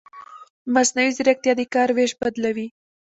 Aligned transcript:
مصنوعي 0.73 1.11
ځیرکتیا 1.17 1.53
د 1.57 1.61
کار 1.73 1.89
وېش 1.97 2.11
بدلوي. 2.21 2.67